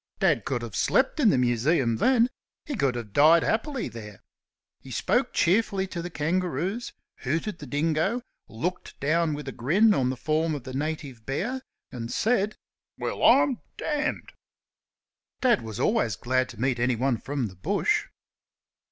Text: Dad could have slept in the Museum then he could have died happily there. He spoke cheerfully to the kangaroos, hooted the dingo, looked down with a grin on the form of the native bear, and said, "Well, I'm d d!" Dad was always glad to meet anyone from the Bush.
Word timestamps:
Dad 0.17 0.45
could 0.45 0.63
have 0.63 0.75
slept 0.75 1.19
in 1.19 1.29
the 1.29 1.37
Museum 1.37 1.97
then 1.97 2.27
he 2.65 2.75
could 2.75 2.95
have 2.95 3.13
died 3.13 3.43
happily 3.43 3.87
there. 3.87 4.23
He 4.79 4.89
spoke 4.89 5.31
cheerfully 5.31 5.85
to 5.89 6.01
the 6.01 6.09
kangaroos, 6.09 6.91
hooted 7.17 7.59
the 7.59 7.67
dingo, 7.67 8.23
looked 8.49 8.99
down 8.99 9.35
with 9.35 9.47
a 9.47 9.51
grin 9.51 9.93
on 9.93 10.09
the 10.09 10.17
form 10.17 10.55
of 10.55 10.63
the 10.63 10.73
native 10.73 11.23
bear, 11.27 11.61
and 11.91 12.11
said, 12.11 12.55
"Well, 12.97 13.23
I'm 13.23 13.59
d 13.77 13.85
d!" 14.11 14.19
Dad 15.41 15.61
was 15.61 15.79
always 15.79 16.15
glad 16.15 16.49
to 16.49 16.59
meet 16.59 16.79
anyone 16.79 17.17
from 17.19 17.45
the 17.45 17.55
Bush. 17.55 18.07